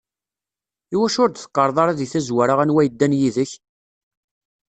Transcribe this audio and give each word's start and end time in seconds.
Iwacu 0.93 1.17
ur 1.23 1.29
d-teqqareḍ 1.31 1.77
ara 1.79 1.97
deg 1.99 2.09
tazwara 2.11 2.53
anwa 2.63 2.81
yeddan 2.83 3.17
yid-k? 3.19 3.51